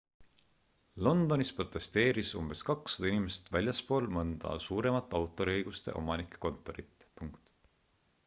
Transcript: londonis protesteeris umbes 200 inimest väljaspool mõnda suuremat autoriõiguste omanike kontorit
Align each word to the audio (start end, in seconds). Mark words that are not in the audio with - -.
londonis 1.07 1.51
protesteeris 1.57 2.31
umbes 2.39 2.63
200 2.69 3.09
inimest 3.11 3.51
väljaspool 3.57 4.09
mõnda 4.15 4.53
suuremat 4.65 5.13
autoriõiguste 5.19 5.95
omanike 6.01 6.41
kontorit 6.47 7.07